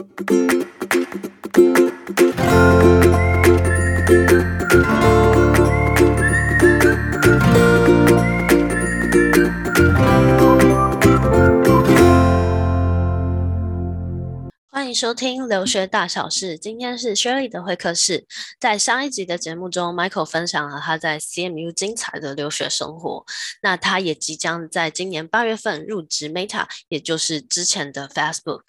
[0.00, 1.39] Thank you.
[14.94, 18.26] 收听留学大小事，今天是 Shirley 的会客室。
[18.58, 23.24] 在上一集的节目中，Michael 分享了他在 CMU 精彩的留学生活。
[23.62, 28.62] 那他也即将在今年八月份入职 Meta，也就是之前的 Facebook。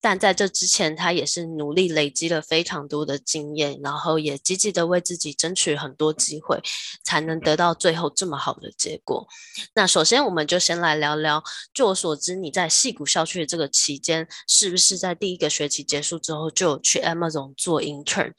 [0.00, 6.60] 但在这之前，他也是努力累积了非常多的经验，然后也积极的为自己争取很多机会，
[7.02, 9.26] 才能得到最后这么好的结果。
[9.74, 11.42] 那首先，我们就先来聊聊，
[11.74, 15.82] 据我所知，你在戏谷校区的这个期间，是不是在第一个学期？
[15.82, 18.32] 结束之后就去 Amazon 做 intern，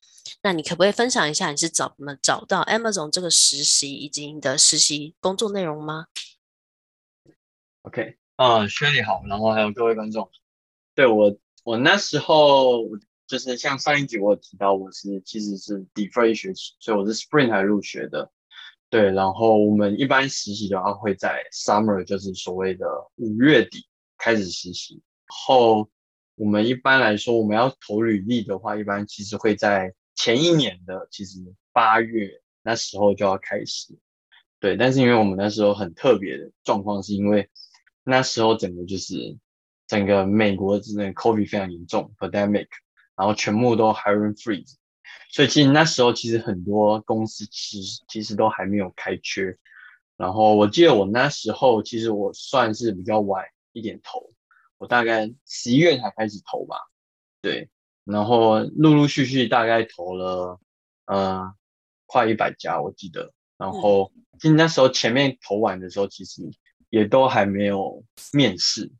[0.44, 6.08] 那你可不可以分享一下你是怎么找到 Amazon 这个实习以及你的实习工作内容吗
[7.84, 10.30] ？OK，啊、uh, Shirley 好，然后还有各位观众，
[10.94, 12.84] 对我我那时候
[13.28, 18.30] 就是像上一集我有提到，我是其实是 defer 一学期，所以我是 Spring 才入学的，
[18.89, 25.89] 对，然后我们一般实习的话会在 Summer，就是所谓的五月底开始实习后。
[26.38, 31.40] 我们一般来说，我们要投履历的话，一般其实会在前一年的其实
[31.74, 32.30] 八月
[32.62, 33.98] 那时候就要开始，
[34.60, 34.78] 对。
[34.78, 37.50] 但是因为我们那时候很特别的状况，是因为
[38.04, 39.36] 那时候整个就是
[39.88, 42.68] 整个美国之内 COVID 非常严重，pandemic，
[43.16, 44.76] 然后全部都 hiring freeze，
[45.32, 49.58] 所以其实那时候其实很多公司其实其实都还没有开缺。
[50.18, 54.32] 然后我记得我那时候其实我算是比较晚一点投。
[54.78, 56.78] 我大概十一月才开始投吧，
[57.42, 57.70] 对，
[58.03, 60.59] 然后陆陆续续大概投了，
[61.06, 61.53] 呃，
[62.06, 66.44] 快一百家我记得，然后其实那时候前面投完的时候，其实
[66.89, 68.03] 也都还没有
[68.34, 68.92] 面试，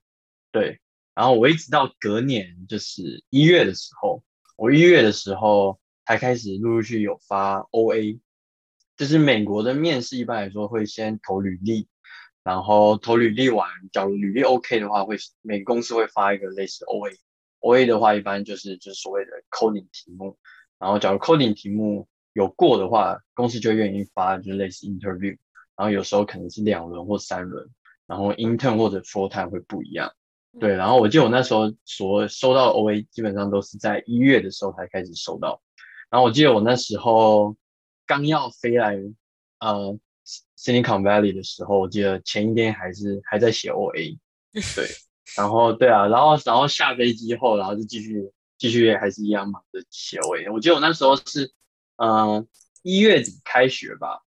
[0.52, 0.82] 对，
[1.14, 4.24] 然后我一直到隔年就是一月的时候，
[4.56, 8.20] 我一月的时候才开始陆陆续续有发 OA，
[8.96, 11.88] 就是美国的面试一般来说会先投履历。
[12.48, 20.38] 然后投履历完，假如履历 OK 的话，会每个公司会发一个类似 OA，OA 的话一般就是就是所谓的 coding 题目。
[20.80, 25.36] 然后假如 coding 题目有过的话，公司就愿意发就是类似 interview。
[25.76, 27.68] 然后有时候可能是两轮或三轮，
[28.06, 30.14] 然后 intern 或者 full time 会不一样。
[30.58, 35.62] 对，然后我记得我那时候所收到的 OA 基本上都是在一月的时候才开始收到。
[36.10, 37.58] 然后我记得我那时候
[38.06, 38.96] 刚要飞来，
[39.60, 40.00] 呃。
[40.58, 44.18] Silicon Valley 的时候，我记得前一天还是还在写 OA，
[44.76, 44.88] 对，
[45.38, 50.52] 然后对啊，然后然后下飞机后，然后就继续继续还是一样忙着写 OA。
[50.52, 51.54] 我记得我那时候是
[51.96, 52.48] 嗯
[52.84, 54.24] 一月底开学吧，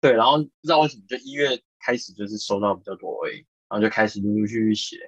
[0.00, 4.98] 对，然后不知道为什么就一月开始就是收到比较多 OA，然后就开始陆陆续续写，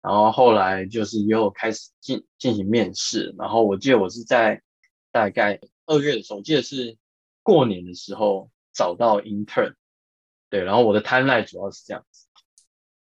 [0.00, 4.62] 然后后来就是也有开始进进行面试，然后我记得我是在
[5.12, 6.96] 大概二月的时候，我记得是
[7.42, 8.50] 过年的时候。
[8.76, 9.74] 找到 intern，
[10.50, 12.26] 对，然后我的 timeline 主要是这样子。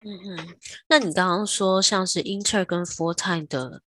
[0.01, 0.57] 嗯嗯，
[0.89, 3.81] 那你刚刚说像是 intern 跟 full time 的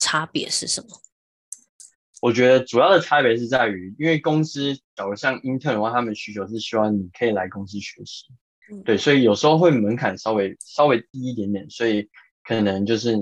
[0.00, 0.88] 差别是什么？
[2.20, 8.26] 我觉得主要的差别是在于，因为公司假如像 intern 的话，他们需求是希望你可以来公司学习，
[8.72, 12.10] 嗯、对，所以有时候会门槛稍微稍微低一点点，所以
[12.42, 13.16] 可能就是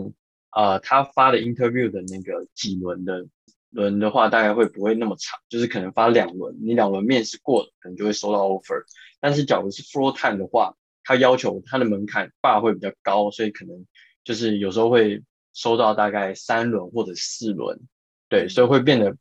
[0.56, 3.26] 呃，他发的 interview 的那个几轮的。
[3.70, 8.82] 轮的话大概会不会那么长，就是可能发两轮，你两轮面试过了，可能就会收到 offer。
[9.20, 13.86] 但是假如是 full time 的话，它要求它的门槛 bar 会比较高，所以可能
[14.24, 15.22] 就是有时候会
[15.52, 17.80] 收到大概三轮或者四轮，
[18.28, 19.16] 对，所以会变得，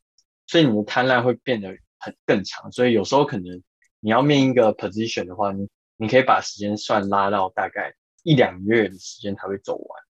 [0.48, 2.72] 所以你的 timeline 会变得很更长。
[2.72, 3.62] 所以有时候可能
[4.00, 5.68] 你要面一个 position 的话，你
[5.98, 7.94] 你可以把时间算拉到大概
[8.24, 10.02] 一两个月的时间才会走完，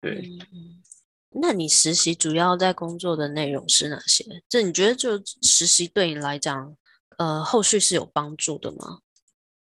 [0.00, 0.20] 对。
[0.52, 0.82] 嗯
[1.40, 4.24] 那你实习主要在工作的内容是哪些？
[4.48, 6.76] 这你觉得就实习对你来讲，
[7.18, 9.00] 呃，后续是有帮助的吗？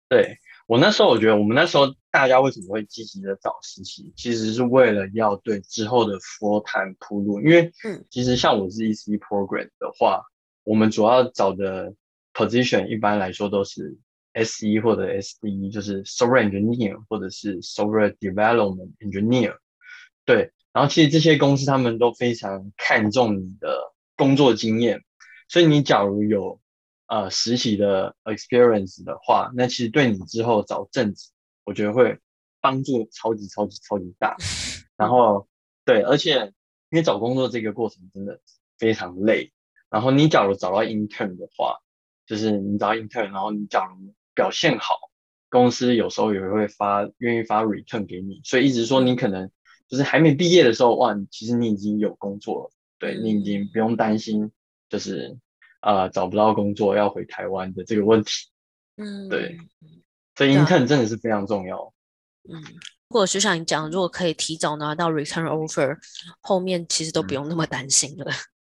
[0.10, 7.40] 对，我那时候，我觉得我们那时候大家为什么会积极的找实习，其实是为了要对之后的 full time 铺路。
[7.40, 10.30] 因为，嗯，其实像我是 EC program 的话，嗯、
[10.66, 11.94] 我们主要找的
[12.34, 13.98] position 一般来说都是
[14.34, 19.56] SE 或者 SDE，就是 software engineer 或者是 software development engineer，
[20.26, 20.52] 对。
[20.76, 25.02] 然后其实这些公司他们都非常看重你的工作经验，
[25.48, 26.60] 所以你假如有
[27.08, 31.30] 呃实习的 experience 的话，那其实对你之后找正职，
[31.64, 32.20] 我觉得会
[32.60, 34.36] 帮助超级超级超级大。
[34.98, 35.48] 然后
[35.86, 36.52] 对，而且
[36.90, 38.42] 因为找工作这个过程真的
[38.78, 39.54] 非常累。
[39.90, 41.78] 然后你假如找到 intern 的话，
[42.28, 45.10] 就是你找到 intern，然后你假如表现好，
[45.50, 49.50] 公司有时候也会发愿意发 return 给你，所以一直说你可能。
[49.88, 54.52] 就是还没毕业的时候，哇，其实你已经有工作了，对，你已经不用担心，
[54.90, 55.38] 就是
[55.80, 58.32] 啊、呃、找不到工作要回台湾的这个问题。
[58.98, 59.58] 嗯，对，
[60.36, 61.94] 所以 intern 真的是非常重要。
[62.50, 62.62] 嗯，
[63.10, 65.98] 如果就像你讲，如果可以提早拿到 return offer，
[66.42, 68.26] 后面其实都不用那么担心了。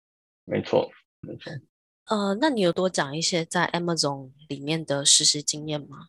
[0.46, 0.90] 没错，
[1.22, 1.52] 没错。
[2.06, 6.08] 呃，那你有多讲一些在 Amazon 里面的实习经验吗？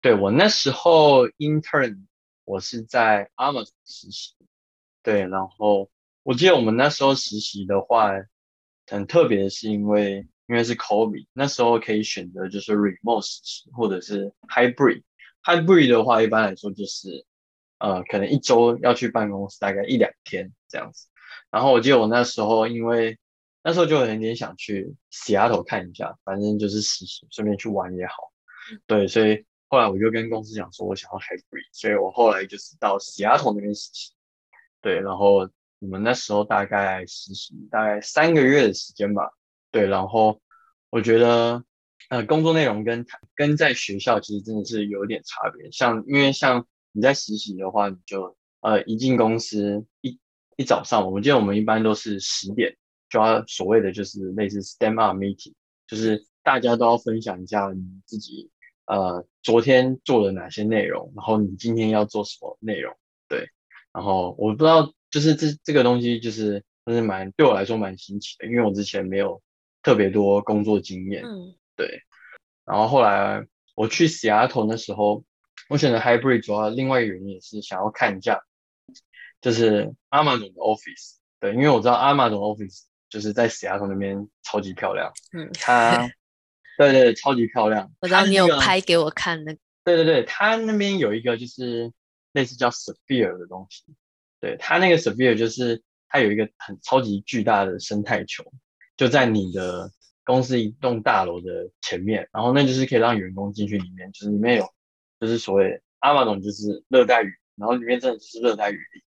[0.00, 2.06] 对，我那时候 intern，
[2.52, 4.34] 我是在 Amazon 实习。
[5.02, 5.90] 对，然后
[6.22, 8.12] 我记得我们那时候实习的话，
[8.86, 15.02] 很特别的是因为因为是 COVID，那时候可以选择就是 remote 实习或者是 hybrid。
[15.42, 17.24] hybrid 的话，一般来说就是
[17.78, 21.08] 呃，可能一周要去办公室大概一两天这样子。
[21.50, 23.18] 然后我记得我那时候因为
[23.62, 28.14] 那时候就有点想去 Seattle 看一下，反正就是实习，顺便去玩也好。
[28.86, 34.12] 对，所以后来我就跟公司讲说，我想要 hybrid，所以我后来就是到 Seattle 那边实习。
[34.82, 35.48] 对，然后
[35.78, 39.30] 我们那时候大概实习大概三个月的时间吧。
[39.70, 40.42] 对，然后
[40.90, 41.64] 我觉得
[42.10, 45.70] 呃，工作内容跟跟在学校其实真的是有点差别。
[45.70, 50.20] 像因为像你在实习的话，你就呃一进公司一
[50.58, 52.76] 一早上，我们记得我们一般都是十点。
[53.08, 55.54] 就要所谓的就是类似 stand up meeting，
[55.86, 58.50] 就是大家都要分享一下你自己
[58.86, 62.94] 呃昨天做了哪些内容，然后你今天要做什么内容，
[63.28, 63.48] 对。
[63.92, 69.42] 然后我不知道，就是这这个东西就是就是蛮对我来说蛮新奇的，因为我之前没有
[69.82, 72.02] 特别多工作经验，嗯，对。
[72.64, 75.24] 然后后来我去 Seattle 的时候，
[75.68, 78.42] 我选择 hybrid 主要另外一个原因也是想要看一下，
[79.40, 82.84] 就是 Amazon 的 office，对，因为我知道 Amazon office。
[83.12, 86.10] 就是在西雅图那边超级漂亮，嗯，它，
[86.78, 87.92] 对对对，超级漂亮。
[88.00, 89.56] 我知道你有拍给我看的。
[89.84, 91.92] 对对对，它那边有一个就是
[92.32, 93.84] 类似叫 Sphere 的东西，
[94.40, 98.44] 对，它那个 Sphere 就是它有一个很超级巨大的生态球，
[98.96, 99.90] 就在你的
[100.24, 104.72] 公司一栋大楼的前面，然后那就是可以让员工进去里面，就是里面有
[105.20, 109.02] 就是所谓 Amazon 就是热带雨，然后里面真的就是热带雨林。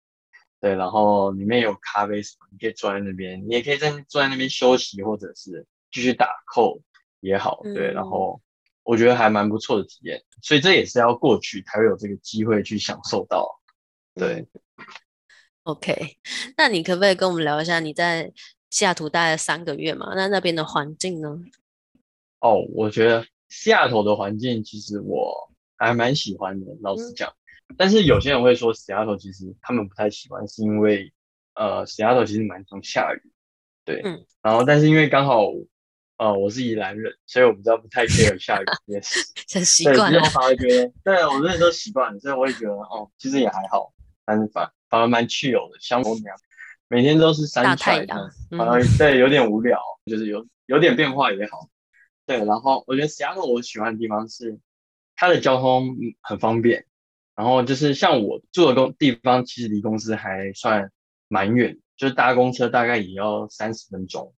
[0.59, 6.81] 对，然后里面有咖啡什么，你可以坐在那边，你也可以在坐在那边休息，或者是继续打 code
[7.23, 7.61] 也好。
[7.63, 8.39] 对，嗯、然后
[8.83, 13.59] 我觉得还蛮不错的体验，所以这也是要过去才会有这个机会去享受到。
[14.13, 14.45] 对
[15.63, 16.17] ，OK，
[16.57, 18.31] 那你可不可以跟我们聊一下你在
[18.69, 20.13] 西雅图待了三个月嘛？
[20.15, 21.39] 那那边的环境呢？
[22.41, 27.29] 哦，我觉得西雅图的环境其实我还蛮喜欢的，老实讲。
[27.29, 27.35] 嗯
[27.75, 31.11] 但是有些人会说，Seattle 其实他们不太喜欢，是因为
[31.55, 33.31] 呃，Seattle 其实蛮常下雨，
[33.83, 35.47] 对，嗯，然后但是因为刚好
[36.17, 39.19] 呃我是宜兰人，所以我们知道不太 care 下雨这件事，
[39.53, 43.93] 很习惯了，对，反而觉得，对我那时候习惯了，所以我也觉得哦，其实也还好，
[44.25, 46.37] 但是反反而蛮 chill 的，像我那样，
[46.87, 51.67] 每天都是三太阳，反而对有点无聊，就是有有点变化也好，
[52.25, 54.59] 对，然后我觉得 Seattle 我喜欢的地方是
[55.15, 56.85] 它的交通很方便。
[57.35, 60.91] 然后就是像我住的公地方，其实离公司还算
[61.27, 64.35] 蛮远，就是搭公车大概也要三十分钟，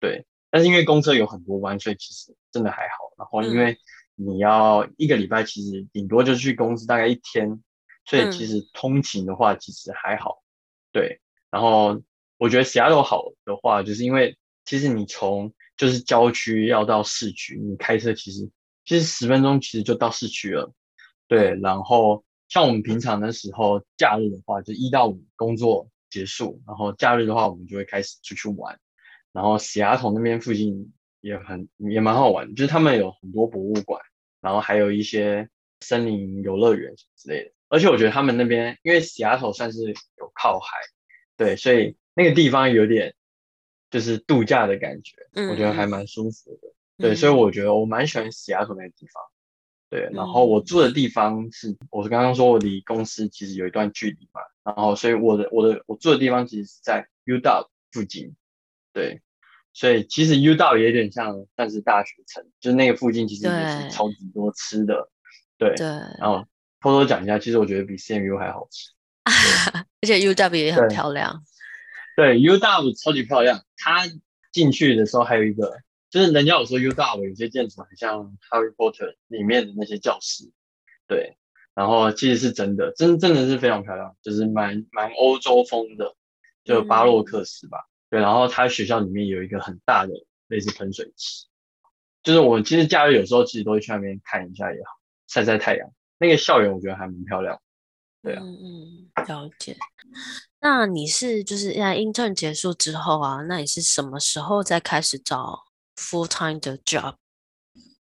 [0.00, 0.26] 对。
[0.54, 3.12] 但是因为公车有很多弯，所以其实真的还好。
[3.18, 3.76] 然后因为
[4.14, 7.60] 你要一个礼拜，其实顶多就去公司大概一天，
[8.04, 10.44] 所以其实通勤的话其实还好，
[10.92, 11.20] 对。
[11.50, 12.00] 然后
[12.38, 18.48] 我觉得其他都好的话，就是因为其实你从就是郊区要到市区，你开车其实
[18.84, 20.72] 其实十分钟其实就到市区了。
[21.26, 28.78] 对，然后像我们平常的时候，假日的话就一到五工作结束，然后假日的话我们就会开始出去玩。
[29.34, 34.00] 然后西雅图那边附近也很也蛮好玩，就是他们有很多博物馆，
[34.40, 35.50] 然后还有一些
[35.80, 37.50] 森林游乐园之类的。
[37.68, 39.80] 而且我觉得他们那边因为西雅图算是
[40.18, 40.78] 有靠海，
[41.36, 43.14] 对，所以那个地方有点
[43.90, 45.16] 就是度假的感觉，
[45.50, 46.68] 我觉得还蛮舒服的。
[46.96, 49.22] 对，所以我觉得我蛮喜欢西雅图那个地方。
[49.90, 58.34] 对，然后我住的地方是，我是刚刚说我离公司其实有一段距离嘛，然后所以我的我的我住的地方其实是在 UW 附近，
[58.94, 59.20] 对，
[59.74, 65.10] 所以其实 UW 也有点像算是大学城，就是那个附近其实也是超级多吃的，
[65.58, 65.86] 对，对，
[66.18, 66.46] 然后
[66.80, 68.90] 偷偷讲一下，其实我觉得比 CMU 还好吃，
[70.00, 71.42] 而且 UW 也很漂亮，
[72.16, 74.04] 对，对，UW 超级漂亮，它
[74.50, 75.76] 进去的时候还有一个。
[76.10, 80.48] 就是人家有说 UW 有些建筑很像 Harry Potter 里面的那些教室，
[81.08, 81.36] 对，
[81.74, 86.14] 然后其实是真的，真真的是非常漂亮，就是蛮蛮欧洲风的，
[86.62, 90.12] 就巴洛克式吧，嗯、对，然后他学校里面有一个很大的
[90.46, 91.46] 类似喷水池，
[92.22, 97.60] 就是我其实假日有时候其实都会去那边看一下也好，晒晒太阳，那个校园我觉得还蛮漂亮，
[98.22, 99.76] 对啊，嗯嗯，了解。
[100.60, 105.64] 那你是就是在 intern 结束之后啊，那你是什么时候再开始找
[105.96, 107.16] full time 的 job？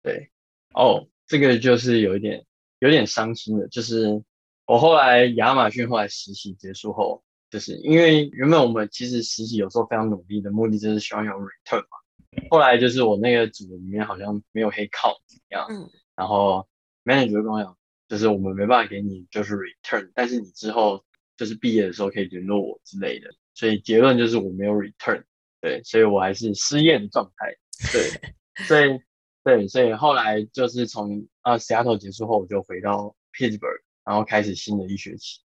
[0.02, 0.32] 对，
[0.74, 2.44] 哦，这个就是有一点
[2.80, 4.24] 有点伤心的，就是
[4.66, 16.68] 我后来亚马逊后来实习结束后，就是因为原本我们其实实习有时候非常努力的目的就是希望有 return 嘛，后来就是我那个组里面好像没有黑靠一样，嗯，然后
[17.04, 17.78] manager 就跟我讲，
[18.08, 21.04] 就是我们没办法给你就是 return，但是你之后。
[21.38, 25.24] 就是毕业的时候可以联络我之类的，所以结论就是我没有 return，
[25.62, 27.56] 对，所以我还是失业的状态，
[27.94, 28.34] 对，
[28.68, 29.00] 所以
[29.42, 35.40] 对，所以后来就是从啊 Seattle 结束后，我就回到 Pittsburgh，然后开始新的一学期，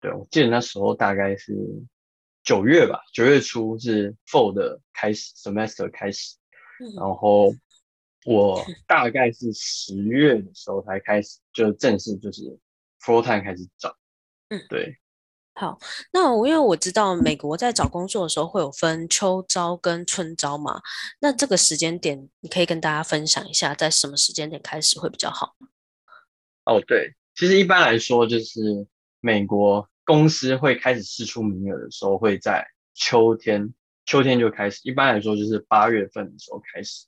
[0.00, 1.54] 对，我记得那时候大概是
[2.44, 6.36] 九月吧，九月初是 fall 的开始 semester 开始，
[6.96, 7.54] 然后
[8.24, 12.42] 我大概是十月的时候才开始就正式就是
[13.00, 13.96] full time 开始找，
[14.48, 14.98] 嗯，对。
[15.54, 15.76] 好，
[16.12, 20.80] 那我因为我知道美国在找工作的时候会有分秋招跟春招嘛，
[21.18, 25.56] 那这个时间点你可以跟大家分享一下，在什么时间点开始会比较好？
[26.64, 28.86] 哦，对，其实一般来说就是
[29.28, 33.74] 美国公司会开始释出名额的时候会在秋天，
[34.06, 37.04] 秋天就开始，一般来说就是八月份的时候开始，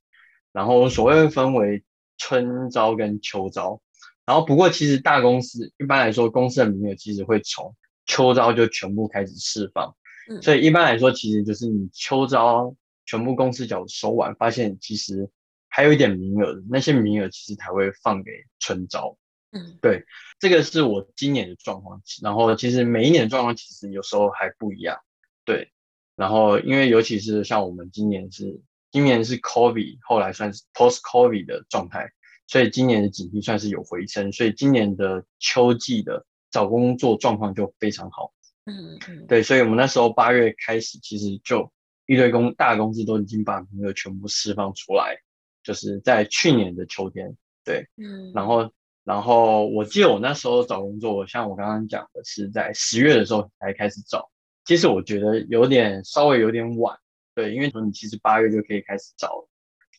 [0.52, 1.82] 然后所谓分为
[2.18, 3.80] 春招跟秋招，
[4.26, 7.74] 然后不过其实大公司一般来说公司的名额其实会从
[8.04, 9.96] 秋招就全部开始释放，
[10.42, 15.26] 所以一般来说，其实就是你秋招全部公司角收完，发现其实
[15.68, 19.16] 还有一点名额，那些名额其实才会放给春招。
[19.52, 20.04] 嗯，对，
[20.38, 22.02] 这个是我今年的状况。
[22.22, 24.98] 然后其实每一年的状况其实有时候还不一样。
[25.44, 25.72] 对，
[26.16, 32.10] 然后因为尤其是像我们今年是今年是 COVID，后来算是 post COVID 的状态，
[32.46, 36.26] 所以今年的景气算是有回升，所以今年的秋季的。
[36.52, 38.32] 找工作状况就非常好，
[38.64, 41.70] 嗯嗯，对，所以我们那时候八月开始，其实就
[42.06, 45.16] 一堆公大公司都已经把名额全部释放出来，
[45.62, 48.72] 就是在去年的秋天，对，嗯，然后
[49.04, 54.30] 然后我记得我那时候找工作，像我刚刚讲的是在十月的时候才开始找，
[54.64, 56.96] 其实我觉得有点稍微有点晚，
[57.34, 59.48] 对，因为说你其实八月就可以开始找了，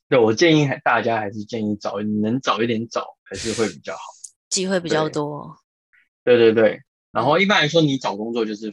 [0.07, 3.99] 对，我建议还大家还是建议早，你能早一点找还是会比较好，
[4.49, 5.57] 机会比较多。
[6.23, 6.79] 对对对，
[7.11, 8.71] 然后一般来说，你找工作就是，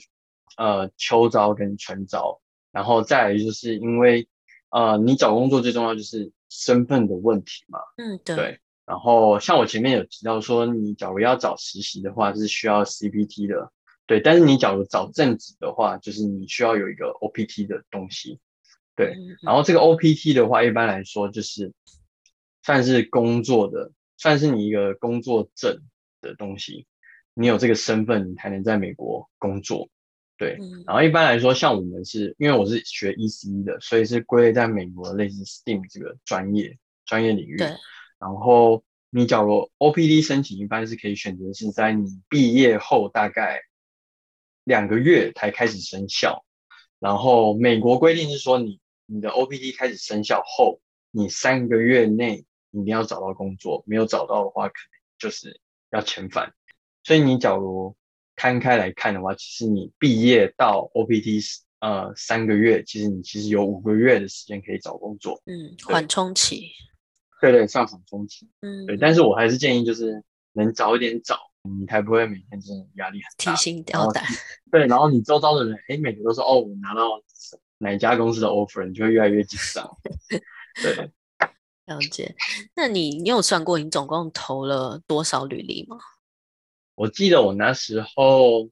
[0.59, 4.29] 呃，秋招跟春招，然后再来就是因为，
[4.69, 7.79] 呃，你找工作最重要就是身份的问题嘛。
[7.97, 8.61] 嗯，对。
[8.89, 8.93] 对。
[8.93, 13.71] 然后像我前面有提到说，你假如要找实习的话，是需要 CPT 的。
[14.07, 14.21] 对。
[14.21, 18.41] 但是你假如找正职的话，就是你需要有一个 OPT 的东西。
[18.97, 19.15] 对。
[19.43, 21.73] 然后这个 OPT 的话，一般来说就是
[22.63, 25.81] 算是工作的，算是你一个工作证
[26.21, 26.87] 的东西。
[27.35, 29.89] 你有这个身份，你才能在美国工作，
[30.37, 30.59] 对。
[30.87, 36.77] 然后一般来说，像我们是因为我是学 ECE 的，所以是归类在美国类似 STEAM 这个专业
[37.07, 37.57] 专业领域。
[38.19, 38.27] 对。
[38.27, 43.61] 然后你假如 OPT 申请，一般是可以选择是在你毕业后大概
[44.65, 46.45] 两个月才开始生效。
[46.99, 55.61] 然后美国规定是说你，你你的 OPT 开始生效后，你三个月内一定要找到工作，没有找到的话，可能就是
[55.91, 56.53] 要遣返。
[57.03, 57.97] 所以你假如
[58.37, 65.41] 摊开来看的话，其实你毕业到 OPT 呃三个月，其实你其实有五个月的时间可以找工作。
[65.47, 66.71] 嗯，缓冲期。
[67.41, 68.49] 对对，上场中期。
[68.61, 68.97] 嗯，对。
[68.97, 73.55] 但是我还是建议就是能早一点找，你才不会每天真的压力很大。
[73.55, 74.25] 提心吊胆。
[74.71, 77.23] 对，然后你周遭的人，哎，每个都说哦，我拿到
[77.79, 79.89] 哪家公司的 offer，你就会越来越紧张。
[80.83, 81.11] 对。
[81.87, 82.35] 了解。
[82.75, 85.97] 那你你有算过你总共投了多少履历吗？
[86.95, 88.69] 我记得我那时候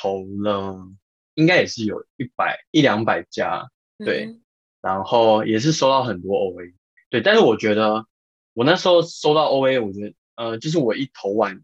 [0.00, 0.86] 投了，
[1.34, 4.42] 应该也是有一百一两百家，对，嗯、
[4.82, 6.74] 然后也是收到很多 OA，
[7.08, 8.06] 对，但是我觉得
[8.60, 11.58] 我那时候收到 OA，我觉得呃，就是我一投完，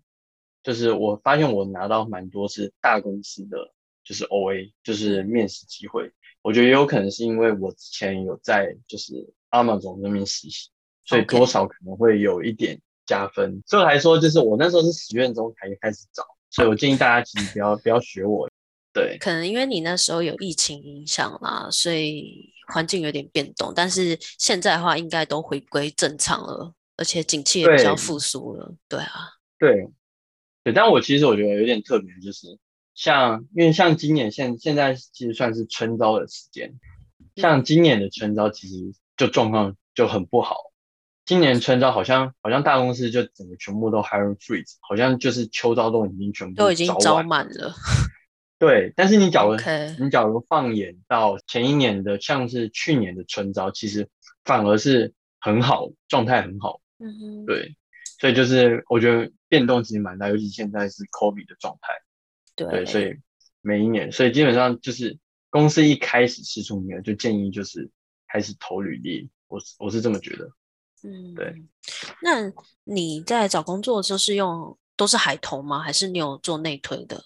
[0.63, 3.59] 就是我发现我拿到蛮多是大公司的，
[4.03, 6.11] 就是 OA，就是面试机会，
[6.41, 9.13] 我觉得也有可能是因为我之前有在就是
[9.51, 10.71] Amazon 那边实习，
[11.05, 12.81] 所以多少可能会有一点。
[13.05, 18.51] 加分，所以来说，就是我那时候是十月中才开始找，所以我建议大家其实不要不要学我。
[18.93, 23.73] 对，可能因为你那时候有疫情影响啦，所以环境有点变动。
[23.77, 28.75] 但是现在的话，应该都回归正常了，而且景气也比较复苏了。
[28.89, 29.89] 对，对啊，对，
[30.65, 30.73] 对。
[30.73, 32.59] 但我其实我觉得有点特别，就是
[32.95, 36.75] 像因为像今年现现在其实算是春招的时间，
[37.37, 38.75] 像今年的春招其实
[39.17, 40.57] 就状况就很不好。
[41.25, 47.75] 今年春招好像好像大公司就整个全部都 hiring freeze，好像就是秋招都已经全部都已经招满了。
[48.59, 49.57] 对，但是你假如.
[50.03, 54.09] 你假如放眼到前一年的，像是去年的春招，其实
[54.45, 56.81] 反而是很好，状态很好。
[56.99, 57.77] 嗯哼，对，
[58.19, 61.93] 所以就是我觉得变动其实蛮大，尤其现在是 COVID 的状态。
[62.55, 63.15] 对，对，所以
[63.61, 65.19] 每一年，所以基本上就是
[65.51, 67.91] 公司一开始试出名额，就建议就是
[68.29, 69.29] 开始投履历。
[69.49, 70.51] 我我是这么觉得。
[71.03, 71.55] 嗯，对。
[72.23, 72.53] 那
[72.85, 75.81] 你在找工作就是用都是海投吗？
[75.81, 77.25] 还是你有做内推的？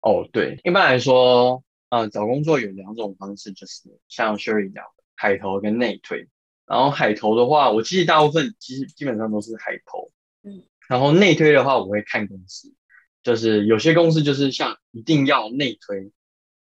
[0.00, 6.28] 哦，对，一般来说，呃，找工作有两种方式，就是像 Sherry 讲的，海投跟内推。
[6.68, 10.10] 然后海投的话，我其实大部分其实基本上都是海投，
[10.42, 10.62] 嗯。
[10.88, 12.74] 然后内推的话，我会看公司，
[13.22, 16.12] 就是有些公司就是像一定要内推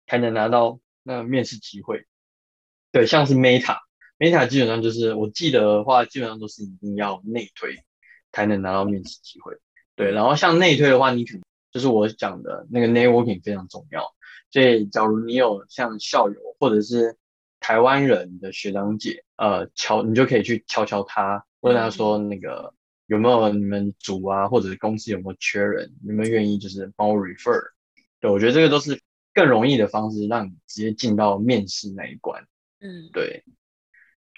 [0.06, 2.06] 才能拿到那面试机会。
[2.92, 7.84] 对，像是 Meta，Meta 基本上就是我记得的话，基本上都是一定要内推
[8.32, 9.54] 才能拿到面试机会。
[9.94, 11.42] 对，然后像内推的话，你可能。
[11.72, 14.12] 就是我讲的那个 networking 非常重要，
[14.50, 17.16] 所以假如你有像校友或者是
[17.60, 22.74] 台湾人的学长姐，呃，敲你就可以去敲敲他，问他说那个
[23.06, 27.60] 有没有你们组啊，或者是公司有没有缺人，有没有愿意就是帮我 refer？
[28.18, 29.00] 对，我觉得这个都是
[29.32, 32.46] 更容易的方式，让你直接进到面试那一关。
[32.80, 33.44] 嗯，对，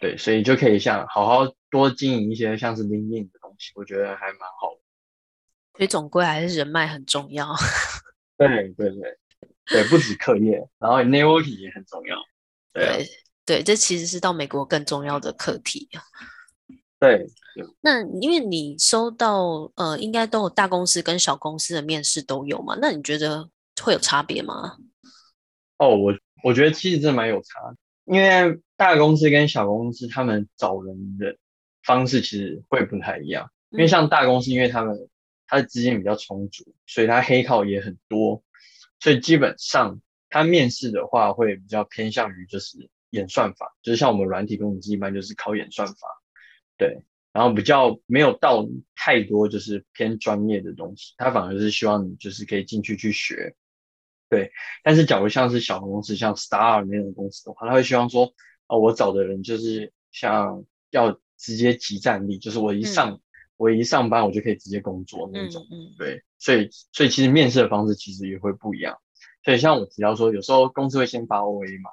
[0.01, 4.81] 对，所以就可以像好好多经营一些像是 LinkedIn 的东西，我觉得还蛮好的。
[5.79, 7.55] 所以总归还是人脉很重要。
[8.37, 9.19] 对对对
[9.67, 12.17] 对，不止课业，然后 networking 也很重要。
[12.73, 12.97] 对、啊、
[13.45, 15.89] 对，这其实是到美国更重要的课题。
[16.99, 17.27] 对。
[17.83, 22.79] 那因为你收到呃，应该都有大公司跟小公司的面试都有嘛？
[22.81, 23.49] 那你觉得
[23.83, 24.79] 会有差别吗？
[25.77, 27.75] 哦，我我觉得其实真的蛮有差，
[28.07, 31.37] 因为大公司跟小公司他们找人的
[31.85, 33.51] 方式其实会不太一样。
[33.71, 35.09] 因为像大公司，因为他们、嗯
[35.45, 38.43] 他的资金比较充足，所以他黑靠也很多，
[39.01, 40.01] 所以基本上
[40.33, 45.95] 他面试的话会比较偏向于就是演算法，就是像我们软体工程师一般就是考演算法，
[46.77, 48.67] 对，然后比较没有到
[48.97, 53.55] 太多就是偏专业的东西，他反而是希望你就是可以进去去学，
[54.29, 54.51] 对，
[54.83, 58.33] 但是假如像是小公司像 Star 那种公司的话，他会希望说，
[58.67, 63.13] 哦，我找的人就是像要直接即战力，就是我一上。
[63.13, 63.21] 嗯
[63.59, 68.99] 我一上班，我就可以直接工作那种，嗯嗯、对，所以所以其实面试的方式其实也会不一样。
[69.45, 71.91] 所以像我提到说，有时候公司会先发 OA 嘛，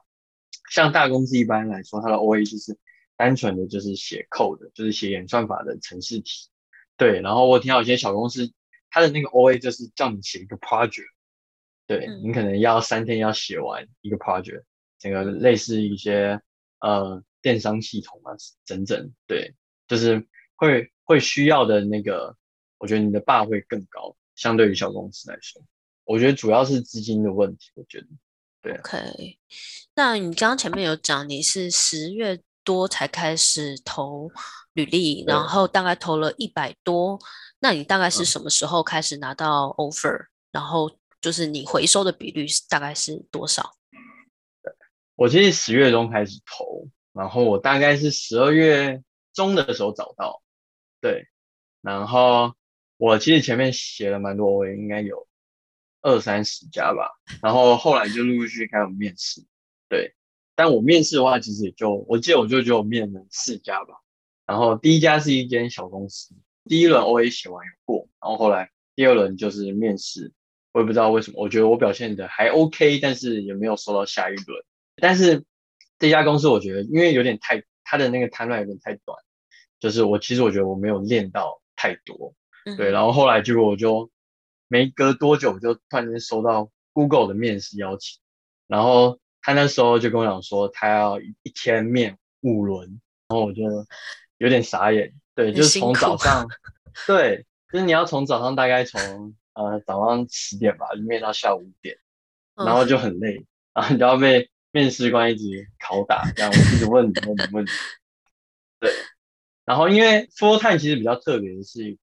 [0.72, 2.78] 像大公司一般来说，它的 OA 就是
[3.18, 6.50] 单纯的就是写 code，就是写演算法的程式题，
[6.98, 7.22] 对。
[7.22, 8.54] 然后我听到有些小公司，
[8.90, 11.08] 它的那个 OA 就是叫你写一个 project，
[11.88, 14.64] 对、嗯、你可能要三天要写完一个 project，
[15.00, 16.42] 整个类似一些
[16.80, 18.36] 呃电商系统啊，
[18.66, 19.56] 整整，对，
[19.88, 20.92] 就是会。
[21.10, 22.38] 会需要的那个，
[22.78, 25.60] 我觉得你的 bar 会更高，相对于小公司来说，
[26.10, 27.70] 我觉得主要是资金的问题。
[27.76, 28.08] 我觉得，
[28.64, 28.74] 对。
[28.80, 29.38] OK，
[29.94, 34.28] 那你刚刚前面有讲你是十月多才开始投
[34.74, 37.20] 履历，然后大概投了一百多，
[37.60, 40.90] 那你大概是什么时候开始拿到 offer？、嗯、然后
[41.22, 43.76] 就是你回收的比率大概是多少？
[45.16, 50.42] 我其实十月中开始投，然后我大概是十二月中的时候找到。
[51.00, 51.28] 对，
[51.82, 52.56] 然后
[52.98, 55.28] 我其实前面写了蛮多，我也应该有
[56.02, 57.10] 二三十家吧。
[57.42, 59.42] 然后后来就陆陆续续开始面试，
[59.88, 60.14] 对。
[60.56, 63.94] 但我面试的话，其实也就我记得我就只有面了四家吧。
[64.46, 66.36] 然后第一家是一间小公司，
[66.66, 70.34] 第一轮 OA 写完有过，然后后来第二轮就是面试，
[70.74, 74.64] 我也不知道为什么，我觉得我表现的还 OK，但是也没有收到下一轮。
[74.98, 75.46] 但是
[75.98, 79.18] 这家公司我觉得因为有点太，它的那个 timeline 有点太短。
[79.80, 82.36] 就是我其实我觉得我没有练到太多，
[82.66, 84.12] 嗯、对，然后后来结果我就
[84.70, 88.22] 没隔多久就突然间收到 Google 的面试邀请，
[88.68, 93.64] 然后他那时候就跟我讲说他要一天面五轮，然后我就
[94.38, 96.48] 有点傻眼，对，就是从早上，
[97.06, 101.98] 对，就是你要从早上大概从呃早上十点吧，就面到下午五点，
[102.56, 107.70] 然后就很累，嗯、然后你就要被面试官一直拷打，这样一直问你问你问你，
[108.80, 108.92] 对。
[109.66, 111.96] 然后，因为 full time 其实比较特别的是，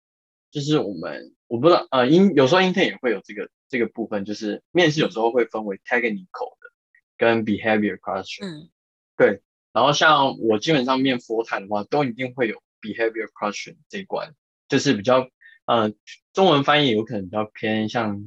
[0.52, 6.70] 就是我们我不知道，呃，英有时候 intern 也会有这个这个部分，就是面试有时候会分为 technical 的
[7.16, 8.44] 跟 behavior question。
[8.44, 8.70] 嗯，
[9.16, 9.42] 对。
[9.72, 14.32] 然后像我基本上面 full time 的话，都一定会有 behavior question 这一关，
[14.68, 15.28] 就是比较，
[15.66, 15.92] 呃，
[16.32, 18.22] 中文翻译有可能比较偏向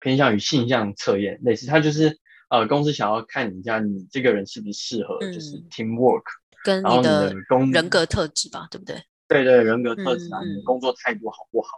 [0.00, 2.18] 偏向于性向测验，类似，它就是
[2.48, 6.24] 呃公司想要看你一下你这个人是不是适合就是 teamwork。
[6.64, 8.96] 跟你的工人格特质吧，对不对？
[9.28, 11.68] 对对，人格特质啊，嗯、你的工作态度好不好？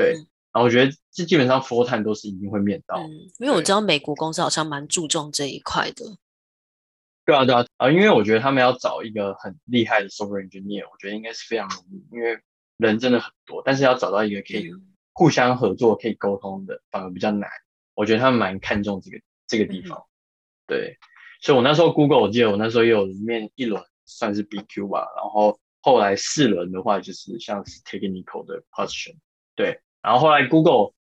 [0.00, 6.04] 对，嗯、然后我觉得这基本上 full time 都是一定会面到、嗯，因为我知道美国公司好像蛮注重这一块的。
[7.26, 7.90] 对啊对啊啊！
[7.90, 12.38] 因为我觉得他们要找一个很厉害的 software engineer，我觉得应该是非常容易，因为
[12.78, 14.70] 人真的很多，但是要找到一个可以
[15.12, 17.48] 互相合作、可以沟通的，反而比较难。
[17.94, 19.98] 我觉得他们蛮看重这个这个地方。
[19.98, 20.08] 嗯、
[20.66, 20.98] 对，
[21.40, 25.58] 所以我那时候 Google，我记得我那时候也有面一轮算是 BQ 吧，然后。
[25.82, 29.16] 后来四轮的话，就是像是 technical 的 position，
[29.56, 30.92] 对，然后后来 Google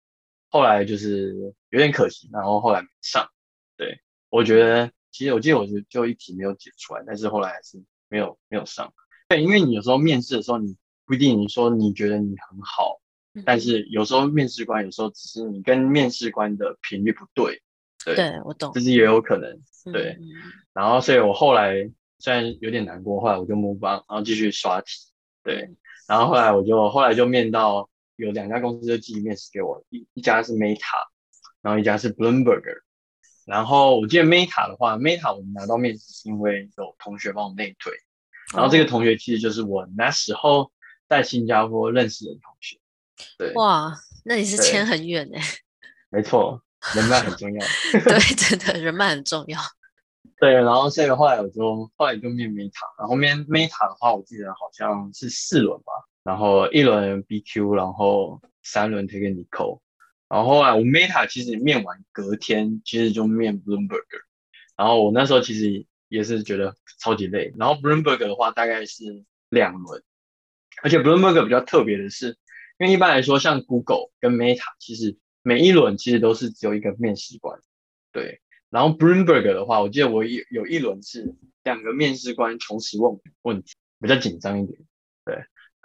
[0.49, 3.29] 后来就是有点可惜，然后后来没上，
[3.77, 8.93] 对，我觉得其实我记得我就就一题没有解出来，但是后来还是没有没有上，
[9.29, 13.01] 对，因为你有时候面试的时候，你不一定你说你觉得你很好，
[13.45, 17.63] 但是有时候面试官有时候只是你跟面试官的频率不对，
[18.05, 19.61] 对，对我懂，这是也有可能，
[19.93, 20.29] 对，嗯、
[20.73, 21.91] 然后所以我后来。
[22.21, 24.89] 虽然有点难过，后来我就 move on，然后继续刷题，
[25.45, 25.71] 对，
[26.09, 30.81] 然后后来我就后来就面到有两家公司就寄面试给我，一一家是 Meta，
[31.63, 32.63] 然后一家是 Bloomberg，
[33.47, 37.93] 然后我记得 Meta 的话，Meta 我们拿到面试是因为有同学帮我内推，
[38.53, 40.73] 然后这个同学其实就是我那时候
[41.09, 42.79] 在新加坡认识的同学，
[43.39, 45.41] 对，哇，那你是签很远哎，
[46.11, 46.61] 没错，
[46.97, 47.67] 人脉很重要，
[48.05, 49.61] 对，真的人脉很重要。
[50.41, 55.93] 对，然后所以后来我就后来就面 Meta，然后面 Meta 的话，我记得好像是四轮吧，
[56.29, 59.81] 然后一轮 BQ，然后三轮 Technical，
[60.29, 64.05] 然后啊我 Meta 其实面完隔天其实就面 Bloomberg，
[64.77, 70.03] 然后我那时候其实也是觉得超级累，然后 Bloomberg 的话大概是两轮，
[70.83, 72.37] 而且 Bloomberg 比较特别的是，
[72.79, 77.59] 因为一般来说像 Google 跟 Meta 其实每一轮其实都是只有一个面试官，
[78.13, 78.43] 对。
[78.69, 84.79] 然后 Bloomberg 的话，我记得我有有一轮是两个面试官同时问问题，比较紧张一点。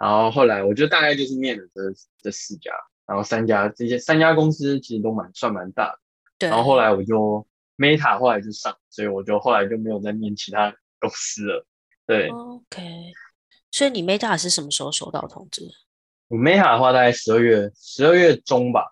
[0.04, 1.80] 对，然后后来我就大概就是面了这
[2.22, 2.72] 这四家，
[3.06, 5.98] 然后三家这些三家公司其实都蛮算蛮大的。
[6.38, 6.48] 对。
[6.48, 7.46] 然后后来我就
[7.78, 11.66] Meta 后来就上，所以我就后来就没有再面其他公司了。
[12.06, 12.28] 对。
[12.28, 13.12] OK。
[13.70, 15.68] 所以你 Meta 是什么时候收到通知？
[16.28, 18.84] 我 Meta 的话大概十二月十二月中吧。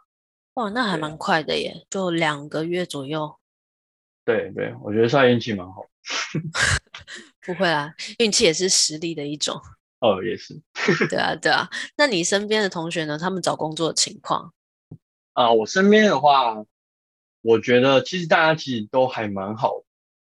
[0.54, 3.38] 哇，那还蛮快的耶，就两个月左右。
[4.24, 5.86] 对对，我觉得算运气蛮好。
[7.44, 9.60] 不会啊，运气也是实力的一种。
[10.02, 10.60] 哦，也是。
[11.08, 11.70] 对啊，对啊。
[11.96, 13.16] 那你身边的同学呢？
[13.16, 14.52] 他们找工作的情况？
[15.32, 16.64] 啊，我身边的话，
[17.40, 19.84] 我觉得其实大家其实都还蛮好的，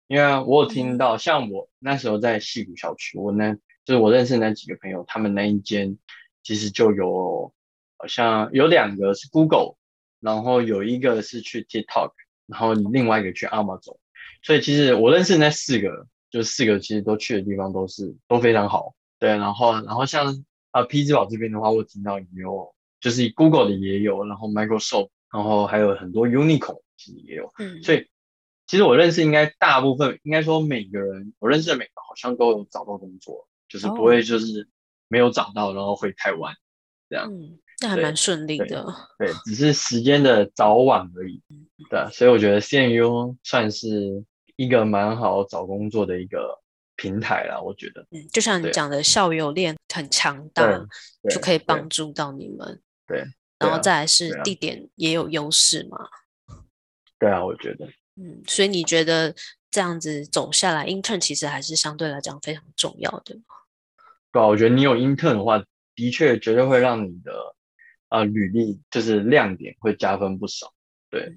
[0.07, 5.97] 因为我有听到，像我那时候在戏谷校区，我那就是我认识那几个朋友，他们那一间
[6.43, 7.51] 其实就有，
[7.97, 9.75] 好像有两个是 Google，
[10.19, 12.11] 然后有一个是去 TikTok。
[12.45, 13.95] 然后你另外一个去 Amazon，
[14.43, 18.93] 所以其实我认识那四个，就四个其实都去的地方都是都非常好，
[19.27, 19.37] 对。
[19.37, 27.81] 然后然后像啊，P 字宝这边的话，我听到也有，就是 Google 的也有，然后 Microsoft，然后还有很多 Unicorn 其实也有，嗯。
[27.81, 28.07] 所以
[28.67, 34.67] 其实我认识应该大部分，应该说每个人我认识的每个好像都有找到工作，就是不会就是
[35.07, 36.53] 没有找到然后回台湾
[37.09, 37.31] 这样。
[37.33, 38.85] 嗯那还蛮顺利的
[39.17, 41.41] 对，对，只是时间的早晚而已，
[41.89, 44.23] 对，所以我觉得 CMU 算是
[44.55, 46.61] 一个蛮好找工作的一个
[46.95, 50.63] 平台啦，我觉得，嗯，就像你讲的，校友链很强大，
[51.29, 53.27] 就可以帮助到你们，对，对，
[53.59, 55.97] 然后再来是地点也有优势嘛，
[57.19, 59.33] 对啊，我觉得，嗯，所以你觉得
[59.71, 63.35] 这样子走下来，intern 其实还是相对来讲非常重要的，
[64.31, 65.63] 对啊，我觉得你有 intern 的话，
[65.95, 67.31] 的确绝对会让你的。
[68.09, 70.71] 啊，履历就是亮点会加分不少，
[71.09, 71.35] 对，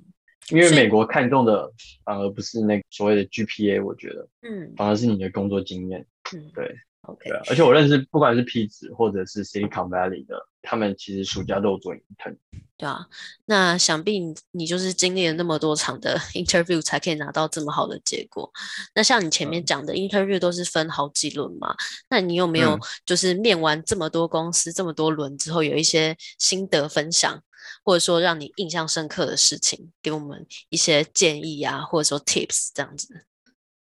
[0.51, 1.71] 因为美国看重的
[2.05, 6.75] 反而不是那所谓的 GPA，我觉得，嗯，反而是你的工作经验，嗯，对。
[7.03, 12.37] OK，而且我认识不管是 P 子或者是 Silicon Valley 的，他们其实暑假都有做 intern。
[12.77, 13.07] 对啊，
[13.45, 18.51] 那想必你就是经历了那么多场的 interview 才可以拿到这么好的结果。
[18.93, 21.71] 那像你前面讲的 interview 都是分好几轮嘛？
[21.71, 21.77] 嗯、
[22.11, 27.41] 那你有没有就是面完这么多公司、嗯、这么多轮之后，有一些心得分享，
[27.85, 33.26] 或者说让你印象深刻的事情，给我们一些建议啊，或者说 tips 这样子？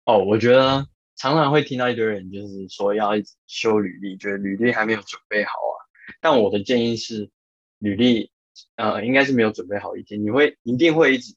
[0.05, 0.87] 哦，我觉得。
[1.17, 3.11] 常常会听到一堆人就是说要
[3.47, 5.79] 修履历，觉得履历还没有准备好啊。
[6.21, 7.31] 但我的建议是，
[7.79, 8.33] 履历
[8.75, 11.33] 呃应该是没有准备好一天，你会一定会一直，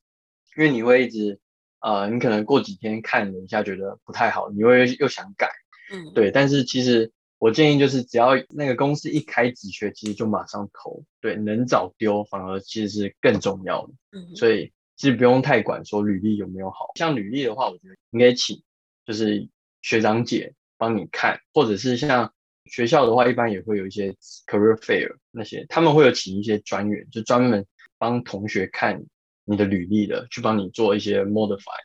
[0.57, 1.39] 因为你会一直
[1.79, 5.47] 呃，你可能过几天看了一下觉得不太好，你会又想改，
[5.93, 6.31] 嗯，对。
[6.31, 13.93] 但是其实我建议就是，只要那个公司一开职缺，其实就马上投，对，能早丢反而其实是更重要的。
[14.11, 18.61] 嗯，所以其实不用太管说履历有没有好，像履历的话，我觉得应该请
[19.05, 19.47] 就是。
[19.83, 22.33] 学长姐帮你看，或者是像
[22.65, 24.11] 学校的话，一般也会有一些
[24.45, 27.65] career fair 那些，他们会有请一些专员，就专门
[27.97, 29.01] 帮同学看
[29.45, 31.79] 你的履历的，去帮你做一些 modify，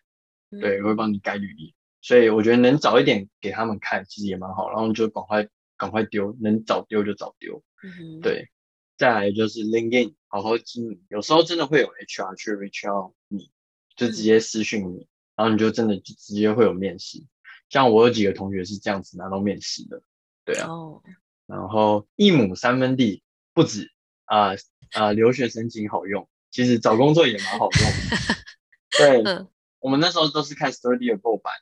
[0.61, 1.73] 对，会帮你改履历。
[2.03, 7.63] 所以我觉得能早一点给他们看，其实也蛮好，然后就赶快赶快丢，能早丢就早丢。
[7.83, 8.51] 嗯，对。
[8.99, 11.03] 再来就是 LinkedIn，好好经营。
[11.09, 13.51] 有时候真的会有 HR 去 reach out 你，
[13.97, 17.25] 就直接私讯你，然后你就真的就直接会有面试。
[17.69, 20.03] 像我有几个同学是这样子拿到面试的，
[20.45, 20.69] 对啊。
[20.69, 21.03] Oh.
[21.47, 23.91] 然后一亩三分地不止
[24.27, 24.57] 啊啊、
[24.93, 29.25] 呃呃，留学申请好用，其实找工作也蛮好用的。
[29.25, 29.47] 对，
[29.81, 31.55] 我们那时候都是看 Study Abroad 版，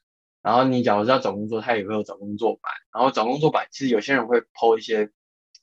[0.42, 2.72] 然后你假如是要找工作，他也会有找工作版。
[2.92, 5.10] 然后找工作版，其实有些人会 po 一些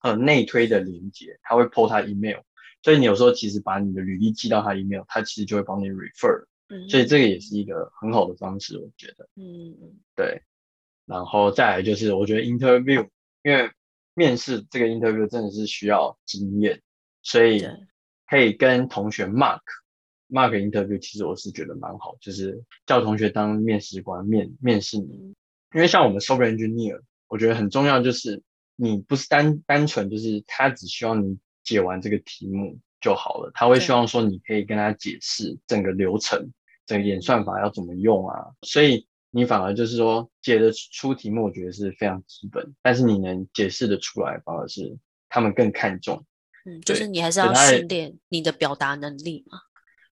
[0.02, 2.42] 呃内推的连接，他会 po 他 email，
[2.84, 6.46] 所以你有时候其实把你的履历寄到他 email，他其实就会帮你 refer。
[6.70, 9.30] 嗯，所以这个也是一个很好的方式，我觉得。
[9.36, 10.44] 嗯嗯，对。
[11.06, 13.08] 然后再来就是，我觉得 interview，
[13.42, 13.72] 因为
[14.14, 16.82] 面试这个 interview 真的是需要经验，
[17.22, 17.66] 所以
[18.30, 19.62] 可以跟同学 mark
[20.30, 25.34] mark interview，其实我是觉得蛮好，就是叫同学当面试官面面试你。
[25.74, 28.42] 因为像我们 software engineer，我觉得很重要就是
[28.76, 36.52] 你不是单单纯就是他只希望你解完这个题目就好了，他会希望说你可以跟他解释整个流程。
[36.86, 38.48] 整个演算法要怎么用啊？
[38.62, 42.74] 所以你反而就是说解得出题目，我觉得是非常基本。
[42.82, 46.26] 但是你能解释的出来，反而是他们更看重。
[46.66, 49.60] 嗯，就是你还是要训练你的表达能力嘛。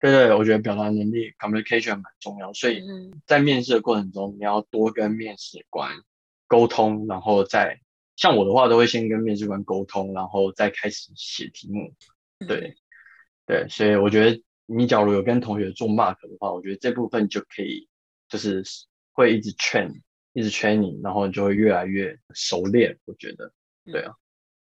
[0.03, 2.53] 对对，我觉得表达能力 communication 蛮重要。
[2.53, 2.83] 所以
[3.25, 6.03] 在面试的过程中，你要多跟面试官
[6.47, 7.81] 沟通，然后再
[8.17, 11.95] 像我的话，都会先跟面试官沟通，然后再开始写题目。
[12.47, 12.77] 对
[13.47, 14.43] 对，所以我觉得。
[14.67, 17.88] 你假如有跟同学做 mark 的话，我觉得这部分就可以，
[18.29, 18.62] 就是
[19.12, 20.01] 会一直 train，
[20.33, 22.97] 一直 training，然后你就会越来越熟练。
[23.05, 23.53] 我觉得，
[23.85, 24.15] 对啊。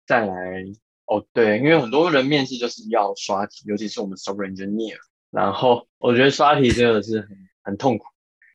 [0.05, 0.65] 再来，
[1.07, 4.99] 哦对，因为很多人面试就是要刷题，尤其是我们 software engineer，
[5.31, 7.29] 然后我觉得刷题真的是很
[7.63, 8.07] 很痛苦。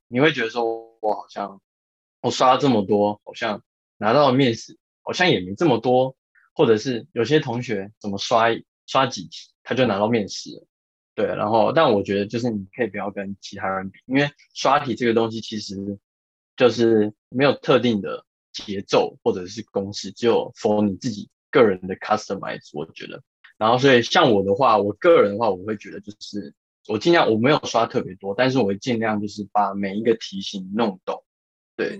[0.07, 0.65] 你会觉得说，
[0.99, 1.61] 我好像
[2.21, 3.63] 我刷了这么多，好像
[3.97, 6.15] 拿到了面试，好像也没这么多，
[6.53, 8.47] 或者是有些同学怎么刷
[8.87, 10.65] 刷几题，他就拿到面试了。
[11.13, 15.99] 对，然后，但我觉得就是你可以不要跟其他人比，因为刷题这个东西其实
[16.55, 22.69] 就是没有特定的节奏或者是公式，只有 for 你自己个人的 customize。
[22.73, 23.21] 我觉得，
[23.57, 26.53] 然后所以像我的话，我个人的话，我会觉得就是
[26.91, 31.23] 我尽量我没有刷特别多，但是我会尽量就是把每一个题型弄懂。
[31.75, 31.99] 对，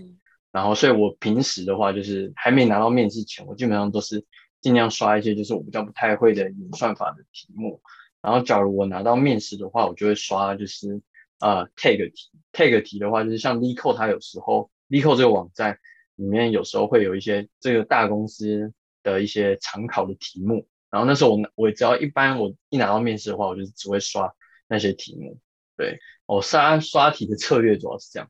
[0.52, 4.26] 然后所以我平时的话，就是还没拿到面试前，我基本上都是
[4.60, 7.82] 尽量刷一些就是我比较不太会的演算法的题目。
[8.22, 11.02] 然后，假如我拿到面试的话，我就会刷，就是
[11.40, 12.30] 呃 tag 题。
[12.54, 15.80] tag 题的话，就是像 LeetCode，它有时候 LeetCode 这个网站
[16.16, 20.68] 里面有时候会有一些这个大公司的一些常考的题目。
[20.92, 24.32] 然后那时候我我只要一般我一拿到面试的话，我就只会刷
[24.72, 25.38] 那些题目。
[25.78, 28.28] 对，我刷刷题的策略主要是这样。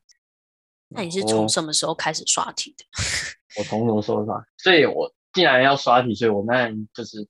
[0.88, 2.84] 那你是从什么时候开始刷题的？
[3.58, 4.44] 我从什么时候刷？
[4.58, 7.26] 所以我既然要刷题，所以我那就是。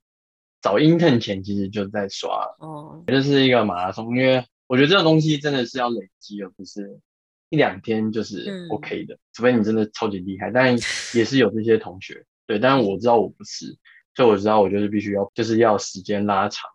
[0.62, 7.00] 找 intern 前其实就在刷，哦，就是一个马拉松，因为我觉得这种东西真的是要累积，而不是
[7.48, 10.52] 一两天就是 OK 的，嗯、除非你真的超级厉害。
[10.52, 10.72] 但
[11.16, 13.76] 也是有这些同学，对，但是我知道我不是，
[14.14, 16.70] 所以我知道我就是必须要，就是要时间拉长，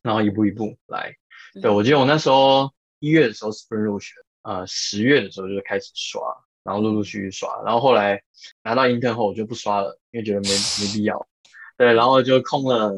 [0.00, 1.12] 然后一步一步来。
[1.60, 6.20] 对，我记得我那时候一月的时候 Spring 入学，呃，十月的时候就开始刷，
[6.62, 8.22] 然后陆陆续续刷，然后后来
[8.62, 11.26] 拿到 intern 后我就不刷了，因为觉得没没必要。
[11.76, 12.92] 对，然后就空了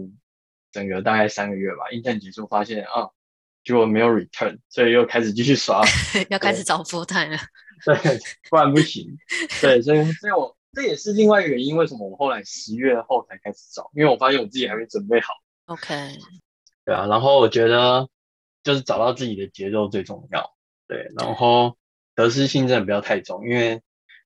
[0.72, 1.84] 整个大概三个月吧。
[1.92, 3.10] intern 结束发现啊，
[3.62, 5.82] 结果没有 return，所以又开始继续刷，
[6.30, 7.38] 要开始找 full time 了。
[7.84, 8.18] 对，
[8.50, 9.06] 不然不行。
[9.60, 15.32] 对，所以所以我这也是另外一个原因，为什么我后来十月后才开始找，因为我发现我自己还没准备好。
[15.66, 16.18] OK。
[16.84, 18.08] 对啊，然后我觉得
[18.62, 20.54] 就是找到自己的节奏最重要。
[20.86, 21.76] 对，然后
[22.14, 23.80] 得失心真的不要太重，因为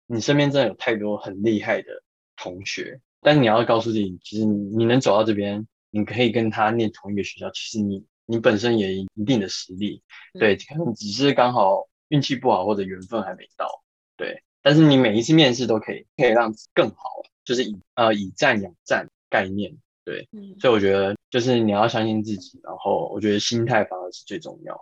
[0.06, 2.02] 你身边真的有太多很厉害的
[2.36, 3.00] 同学。
[3.20, 10.02] 但你要告诉自己，其实你你能走到这边，你可以跟他念同一个学校，其实你你本身也有一定的实力，
[10.38, 13.82] 对，可能只是刚好运气不好或者缘分还没到，
[14.16, 14.42] 对。
[14.62, 20.28] 但是你每一次面试都可以可以让更好，就是以呃以战养战概念，对。
[20.60, 24.74] 所以我觉得就是你要相信自己，然后我觉得心态反而是最重要。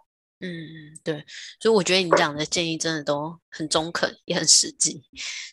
[0.45, 1.25] 嗯嗯，对，
[1.61, 5.01] 所以我觉得你讲的建议真的都很中肯，也很实际。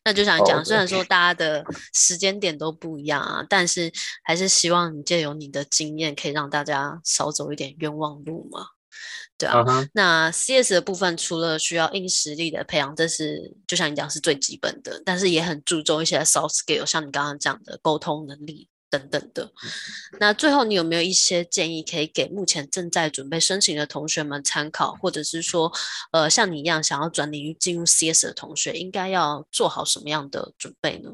[0.03, 3.91] 那就想讲，虽然说 大家的时间点都不一样啊，但是
[4.23, 8.65] 还是希望你借由你的经验，可以让大家少走一点冤枉路嘛。
[9.38, 9.60] 对啊。
[9.60, 9.89] Uh huh.
[9.93, 19.52] 那 CS 的部分除了需要硬实力的培养，这是就像你讲是最基本的，但是也很注重一些 soft skill，像你刚刚讲的沟通能力等等的。
[20.19, 25.71] 那最后你有没有一些建议可以给目前正在准备申请的同学们参考，或者是说，
[26.12, 31.10] 呃，像你一样想要转领域进入 CS 的同学，应该要做好什么样的准备呢？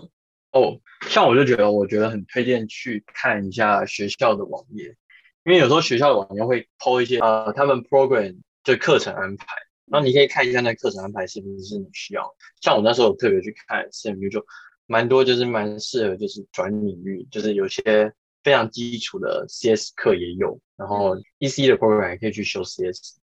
[0.51, 0.73] 哦，oh,
[1.09, 4.95] 像我就觉得，我觉得很推荐去看一下学校的网页，
[5.43, 9.45] 因为有时候学校的网页会 po 一些呃他们 program 就课程安排，
[9.91, 12.33] 然后你可以看一下那课程安排是不是你需要。
[12.61, 14.45] 像我那时候有特别去看 CMU，就
[14.87, 23.17] 蛮多就是蛮适合就是转领域，就是有些非常基础的 CS 课也有，然后 EC 的 program 也可以去修 CS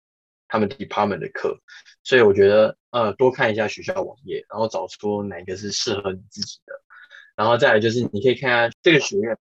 [0.47, 1.59] 他们 department 的课，
[2.03, 6.73] 所以我觉得呃多看一下学校网页，然后找出哪个是适合你自己的。
[7.37, 9.37] 然后再来就是，你可以看下这个学院，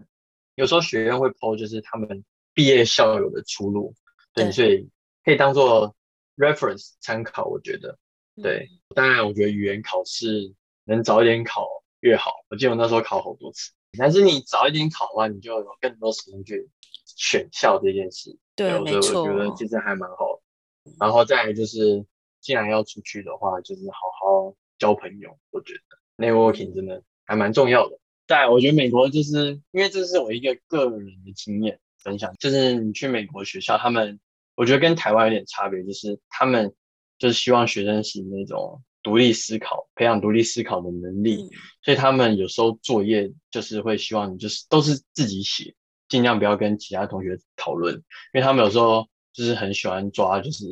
[0.56, 3.96] 有时候学院会 po 就是他们毕业校友的出路，
[4.34, 4.90] 对，对，所以
[5.24, 5.96] 可以当做
[6.36, 7.46] reference 参考。
[7.46, 7.98] 我觉得，
[8.42, 10.54] 对，当然我觉得语言考试
[10.84, 11.68] 能早一点考
[12.08, 12.32] 越好。
[12.50, 16.70] 我记得我那时候考好多次，但是你早一点考的话，你就有更多时间去
[17.06, 18.38] 选校这件事。
[18.56, 20.92] 对，对，没错，我觉得其实还蛮好的。
[21.00, 22.06] 然后再来就是，
[22.40, 25.38] 既然要出去的话，就是好好交朋友。
[25.52, 27.04] 我觉得 networking 真的。
[27.30, 34.18] 还蛮重要的，在我觉得美国就是因为这是我一个个人的经验分享，就是你去美国学校，他们
[34.56, 36.74] 我觉得跟台湾有点差别，就是他们
[37.18, 41.50] 就是希望学生是那种独立思考，培养独立思考的能力，嗯、
[41.82, 45.74] 所以他们有时候作业就是会希望你就是都是自己写，
[46.10, 48.02] 尽量不要跟其他同学讨论，因
[48.34, 50.66] 为他们有时候就是很喜欢抓就是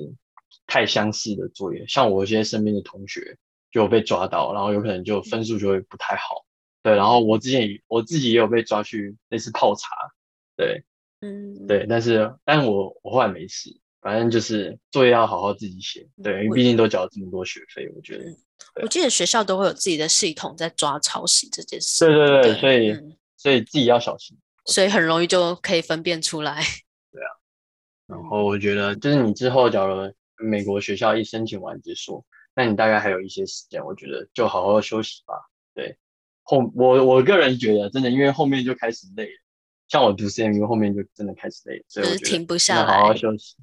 [0.67, 3.37] 太相似的作业，像我一些身边的同学
[3.71, 6.45] 就被抓到，然后有可能就分数就会不太好。
[6.83, 9.87] 对，然后我之前我自己也有被抓去类似泡茶，
[10.57, 10.83] 对，
[11.21, 18.25] 嗯，对，但是但我我后来没事，反正就是作业要好好自己写，对，因为毕竟都缴了这么多学费，我觉得。
[18.83, 22.05] 我记得学校都会有自己的系统在抓抄袭这件事。
[22.05, 26.61] 对对对，对所以、嗯、所以自己要小心，所以很容易就可以分辨出来。
[27.11, 27.33] 对啊，
[28.05, 35.33] 然后我觉得就是你之后假如美国学校一申请完结束，那你大概还有一些时间，我觉得就好好休息吧，
[35.73, 35.97] 对。
[36.43, 39.41] 后我我个人觉得真的，因为后面就开始累了，
[39.87, 43.55] 像我读 CMU 后面就真的开始累了，所以我停不下来，好好休息。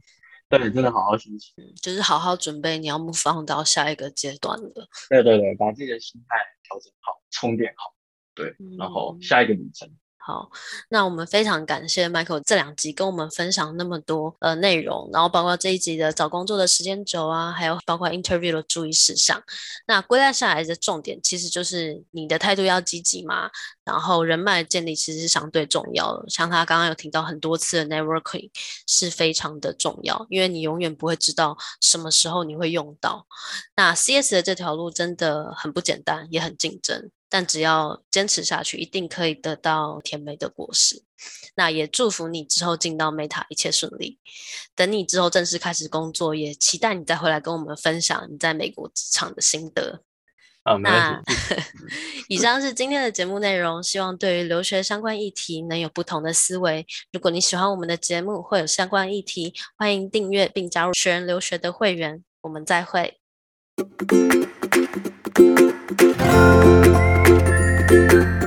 [0.59, 4.89] 对，真的好好休息，就是好好准备你要 move on 到下一个阶段了。
[5.09, 7.95] 对对对，把自己的心态调整好，充电好，
[8.35, 9.91] 对，然后下一个旅程。
[10.25, 10.49] 好，
[10.89, 19.43] 那我们非常感谢 Michael 这两集跟我们分享那么多呃内容，然后包括这一集的找工作的时间轴啊，还有包括 interview 的注意事项。
[19.89, 23.51] 那归纳下来的重点其实就是你的态度要积极嘛，
[23.85, 26.25] 然后人脉建立其实是相对重要的。
[26.29, 28.49] 像他刚刚有提到很多次的 networking
[28.87, 33.27] 是非常的重要，因为你永远不会知道什么时候你会用到。
[33.75, 37.11] 那 CS 的这条路真的很不简单，也很竞争。
[37.33, 41.03] 但只要坚持下去，一定可以得到甜美的果实。
[41.55, 44.19] 那也祝福你之后进到 Meta 一切顺利。
[44.75, 50.03] 等你之后正式开始工作，也期待你再回来跟我们分享你在美国职场的心得。
[50.65, 51.23] 啊，那
[52.29, 56.87] 以上是今天的节目内容，希望对于留学相关议题能有不同的思维。
[57.13, 62.23] 如果你喜欢我们的节目，或有相关议题，欢迎订阅并加入学人留学的会员。
[62.43, 63.19] 我们再会。
[67.93, 68.42] thank you